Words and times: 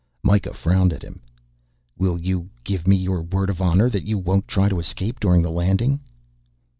Mikah 0.23 0.55
frowned 0.55 0.93
at 0.93 1.03
him. 1.03 1.19
"Will 1.95 2.17
you 2.17 2.49
give 2.63 2.87
me 2.87 2.95
your 2.95 3.21
word 3.21 3.51
of 3.51 3.61
honor 3.61 3.87
that 3.87 4.01
you 4.07 4.17
won't 4.17 4.47
try 4.47 4.67
to 4.67 4.79
escape 4.79 5.19
during 5.19 5.43
the 5.43 5.51
landing?" 5.51 5.99